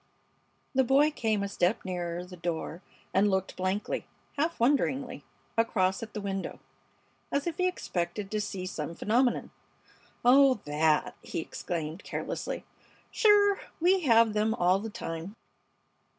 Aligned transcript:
The 0.73 0.83
boy 0.83 1.11
came 1.11 1.43
a 1.43 1.47
step 1.47 1.85
nearer 1.85 2.25
the 2.25 2.35
door 2.35 2.81
and 3.13 3.29
looked 3.29 3.55
blankly, 3.55 4.07
half 4.35 4.59
wonderingly, 4.59 5.23
across 5.55 6.01
at 6.01 6.15
the 6.15 6.21
window, 6.21 6.59
as 7.31 7.45
if 7.45 7.57
he 7.57 7.67
expected 7.67 8.31
to 8.31 8.41
see 8.41 8.65
some 8.65 8.95
phenomenon. 8.95 9.51
"Oh! 10.25 10.55
That!" 10.65 11.13
he 11.21 11.37
exclaimed, 11.39 12.03
carelessly. 12.03 12.65
"Sure! 13.11 13.59
We 13.79 13.99
have 13.99 14.33
them 14.33 14.55
all 14.55 14.79
the 14.79 14.89
time." 14.89 15.35